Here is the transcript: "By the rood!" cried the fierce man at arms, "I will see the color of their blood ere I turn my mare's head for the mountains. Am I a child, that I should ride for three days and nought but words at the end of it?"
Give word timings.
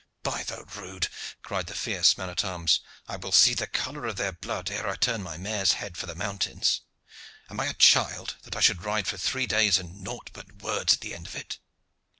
"By 0.23 0.41
the 0.41 0.63
rood!" 0.65 1.09
cried 1.43 1.67
the 1.67 1.75
fierce 1.75 2.17
man 2.17 2.27
at 2.31 2.43
arms, 2.43 2.79
"I 3.07 3.17
will 3.17 3.31
see 3.31 3.53
the 3.53 3.67
color 3.67 4.07
of 4.07 4.15
their 4.15 4.31
blood 4.31 4.71
ere 4.71 4.89
I 4.89 4.95
turn 4.95 5.21
my 5.21 5.37
mare's 5.37 5.73
head 5.73 5.95
for 5.95 6.07
the 6.07 6.15
mountains. 6.15 6.81
Am 7.51 7.59
I 7.59 7.67
a 7.67 7.73
child, 7.75 8.35
that 8.41 8.55
I 8.55 8.61
should 8.61 8.83
ride 8.83 9.05
for 9.05 9.17
three 9.17 9.45
days 9.45 9.77
and 9.77 10.01
nought 10.03 10.31
but 10.33 10.63
words 10.63 10.93
at 10.95 11.01
the 11.01 11.13
end 11.13 11.27
of 11.27 11.35
it?" 11.35 11.59